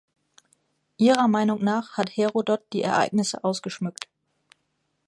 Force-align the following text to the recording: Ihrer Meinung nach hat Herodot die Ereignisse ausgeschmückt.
Ihrer 0.97 1.27
Meinung 1.27 1.63
nach 1.63 1.95
hat 1.95 2.09
Herodot 2.17 2.63
die 2.73 2.81
Ereignisse 2.81 3.43
ausgeschmückt. 3.43 4.09